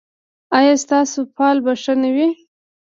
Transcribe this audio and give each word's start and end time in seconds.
ایا 0.57 0.75
ستاسو 0.83 1.19
فال 1.35 1.57
به 1.65 1.73
ښه 1.81 1.93
نه 2.01 2.09
وي؟ 2.15 2.27